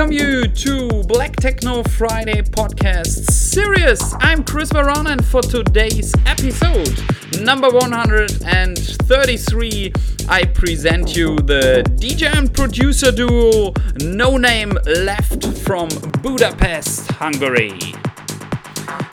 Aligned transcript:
Welcome 0.00 0.16
you 0.16 0.48
to 0.48 1.02
Black 1.02 1.36
Techno 1.36 1.82
Friday 1.82 2.40
podcast 2.40 3.30
series. 3.30 4.00
I'm 4.20 4.42
Chris 4.44 4.70
Veron, 4.70 5.10
and 5.10 5.22
for 5.22 5.42
today's 5.42 6.14
episode, 6.24 6.98
number 7.42 7.68
133, 7.68 9.92
I 10.26 10.46
present 10.46 11.14
you 11.14 11.36
the 11.36 11.84
DJ 12.00 12.34
and 12.34 12.50
producer 12.50 13.12
duo 13.12 13.74
No 14.00 14.38
Name 14.38 14.72
Left 14.86 15.46
from 15.58 15.90
Budapest, 16.22 17.10
Hungary. 17.10 17.78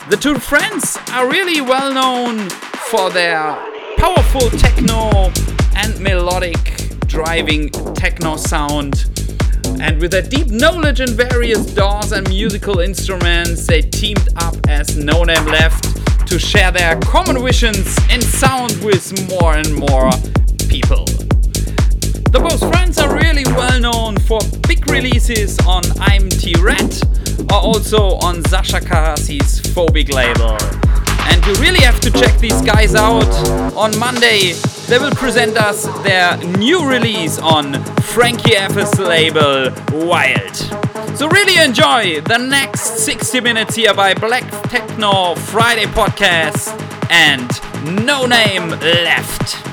The 0.08 0.16
two 0.18 0.38
friends 0.38 0.96
are 1.12 1.28
really 1.28 1.60
well 1.60 1.92
known 1.92 2.48
for 2.88 3.10
their 3.10 3.54
powerful 3.98 4.48
techno 4.52 5.30
and 5.76 6.00
melodic 6.00 6.96
driving 7.06 7.68
techno 7.94 8.36
sound 8.36 9.27
and 9.80 10.00
with 10.00 10.10
their 10.10 10.22
deep 10.22 10.48
knowledge 10.48 11.00
in 11.00 11.10
various 11.10 11.64
DAWs 11.66 12.12
and 12.12 12.28
musical 12.28 12.80
instruments, 12.80 13.66
they 13.66 13.82
teamed 13.82 14.28
up 14.36 14.56
as 14.68 14.96
No 14.96 15.24
Name 15.24 15.44
Left 15.46 15.84
to 16.26 16.38
share 16.38 16.70
their 16.70 16.98
common 17.00 17.42
visions 17.42 17.96
in 18.10 18.20
sound 18.20 18.76
with 18.82 19.12
more 19.30 19.54
and 19.54 19.74
more 19.74 20.10
people. 20.68 21.04
The 22.30 22.40
both 22.40 22.60
friends 22.70 22.98
are 22.98 23.14
really 23.14 23.44
well 23.44 23.80
known 23.80 24.16
for 24.18 24.40
big 24.66 24.90
releases 24.90 25.58
on 25.60 25.82
IAMT 25.82 26.62
Red 26.62 27.52
or 27.52 27.60
also 27.60 28.16
on 28.18 28.44
Sasha 28.44 28.80
Carassi's 28.80 29.60
Phobiq 29.60 30.12
label. 30.12 30.87
And 31.30 31.44
you 31.46 31.54
really 31.54 31.80
have 31.80 32.00
to 32.00 32.10
check 32.10 32.38
these 32.38 32.60
guys 32.62 32.94
out. 32.94 33.28
On 33.76 33.96
Monday, 33.98 34.52
they 34.88 34.98
will 34.98 35.14
present 35.14 35.56
us 35.56 35.84
their 36.02 36.36
new 36.58 36.88
release 36.88 37.38
on 37.38 37.82
Frankie 38.02 38.56
F's 38.56 38.98
label, 38.98 39.70
Wild. 39.92 40.56
So 41.16 41.28
really 41.28 41.58
enjoy 41.62 42.20
the 42.22 42.38
next 42.38 43.04
60 43.04 43.40
minutes 43.40 43.74
here 43.74 43.94
by 43.94 44.14
Black 44.14 44.48
Techno 44.70 45.34
Friday 45.34 45.86
podcast 45.86 46.68
and 47.10 47.50
No 48.04 48.26
Name 48.26 48.70
Left. 48.70 49.68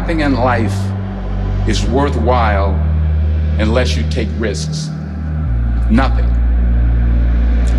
Nothing 0.00 0.22
in 0.22 0.34
life 0.34 0.76
is 1.68 1.86
worthwhile 1.86 2.74
unless 3.60 3.96
you 3.96 4.02
take 4.10 4.26
risks. 4.38 4.88
Nothing. 5.88 6.26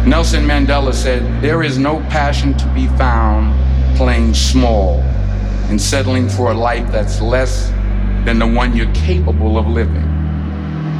Nelson 0.09 0.45
Mandela 0.45 0.93
said, 0.93 1.21
There 1.41 1.61
is 1.61 1.77
no 1.77 1.99
passion 2.03 2.53
to 2.53 2.67
be 2.73 2.87
found 2.95 3.53
playing 3.97 4.33
small 4.33 5.01
and 5.69 5.81
settling 5.81 6.29
for 6.29 6.51
a 6.51 6.53
life 6.53 6.89
that's 6.89 7.19
less 7.19 7.67
than 8.23 8.39
the 8.39 8.47
one 8.47 8.77
you're 8.77 8.93
capable 8.93 9.57
of 9.57 9.67
living. 9.67 10.05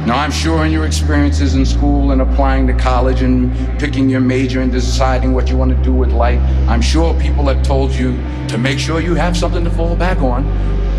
Now, 0.06 0.18
I'm 0.18 0.30
sure 0.30 0.66
in 0.66 0.70
your 0.70 0.84
experiences 0.84 1.54
in 1.54 1.64
school 1.64 2.10
and 2.10 2.20
applying 2.20 2.66
to 2.66 2.74
college 2.74 3.22
and 3.22 3.56
picking 3.80 4.10
your 4.10 4.20
major 4.20 4.60
and 4.60 4.70
deciding 4.70 5.32
what 5.32 5.48
you 5.48 5.56
want 5.56 5.74
to 5.76 5.82
do 5.82 5.94
with 5.94 6.12
life, 6.12 6.40
I'm 6.68 6.82
sure 6.82 7.18
people 7.18 7.46
have 7.46 7.62
told 7.62 7.92
you 7.92 8.12
to 8.48 8.58
make 8.58 8.78
sure 8.78 9.00
you 9.00 9.14
have 9.14 9.34
something 9.34 9.64
to 9.64 9.70
fall 9.70 9.96
back 9.96 10.18
on. 10.18 10.44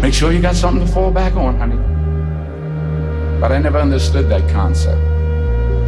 Make 0.02 0.14
sure 0.14 0.32
you 0.32 0.42
got 0.42 0.56
something 0.56 0.86
to 0.86 0.92
fall 0.94 1.12
back 1.12 1.36
on, 1.36 1.58
honey. 1.58 1.78
But 3.40 3.52
I 3.52 3.60
never 3.60 3.78
understood 3.78 4.30
that 4.30 4.50
concept, 4.52 5.02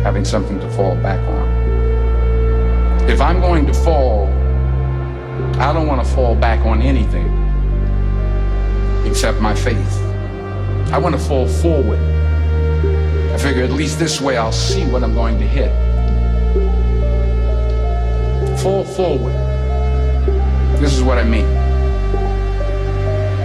having 0.04 0.26
something 0.26 0.60
to 0.60 0.70
fall 0.72 0.96
back 0.96 1.20
on. 1.20 3.10
If 3.10 3.22
I'm 3.22 3.40
going 3.40 3.66
to 3.66 3.74
fall, 3.74 4.28
I 5.60 5.74
don't 5.74 5.88
want 5.88 6.06
to 6.06 6.14
fall 6.14 6.36
back 6.36 6.66
on 6.66 6.82
anything 6.82 7.28
except 9.06 9.40
my 9.42 9.56
faith. 9.56 10.00
I 10.92 10.98
want 10.98 11.16
to 11.16 11.22
fall 11.22 11.48
forward 11.48 12.00
I 13.34 13.38
figure 13.38 13.64
at 13.64 13.72
least 13.72 14.00
this 14.00 14.20
way 14.20 14.38
I'll 14.38 14.52
see 14.52 14.86
what 14.88 15.04
I'm 15.04 15.14
going 15.14 15.38
to 15.38 15.46
hit. 15.46 15.70
Fall 18.60 18.84
forward. 18.84 19.34
This 20.82 20.94
is 20.94 21.04
what 21.04 21.20
I 21.20 21.24
mean. 21.24 21.69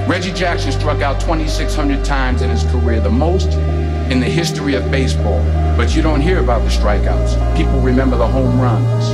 Reggie 0.06 0.32
Jackson 0.32 0.70
struck 0.70 1.00
out 1.00 1.18
2,600 1.20 2.04
times 2.04 2.42
in 2.42 2.50
his 2.50 2.64
career, 2.64 3.00
the 3.00 3.10
most 3.10 3.52
in 4.10 4.20
the 4.20 4.26
history 4.26 4.74
of 4.74 4.90
baseball. 4.90 5.42
But 5.76 5.96
you 5.96 6.02
don't 6.02 6.20
hear 6.20 6.40
about 6.40 6.62
the 6.62 6.68
strikeouts. 6.68 7.56
People 7.56 7.80
remember 7.80 8.16
the 8.16 8.26
home 8.26 8.60
runs. 8.60 9.08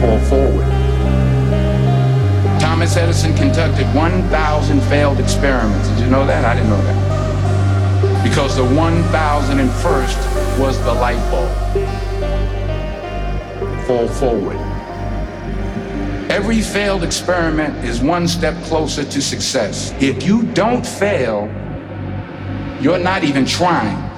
Fall 0.00 0.18
forward. 0.28 0.66
Thomas 2.60 2.96
Edison 2.96 3.34
conducted 3.34 3.86
1,000 3.94 4.80
failed 4.82 5.20
experiments. 5.20 5.88
Did 5.88 6.00
you 6.00 6.06
know 6.10 6.26
that? 6.26 6.44
I 6.44 6.54
didn't 6.54 6.70
know 6.70 6.82
that 6.82 7.22
because 8.22 8.56
the 8.56 8.62
1001st 8.62 10.58
was 10.58 10.78
the 10.84 10.92
light 10.92 11.18
bulb. 11.30 11.50
Fall 13.86 14.08
forward. 14.08 14.71
Every 16.32 16.62
failed 16.62 17.04
experiment 17.04 17.84
is 17.84 18.00
one 18.00 18.26
step 18.26 18.54
closer 18.64 19.04
to 19.04 19.20
success. 19.20 19.92
If 20.00 20.22
you 20.22 20.44
don't 20.54 20.82
fail, 20.82 21.46
you're 22.80 22.98
not 22.98 23.22
even 23.22 23.44
trying. 23.44 24.11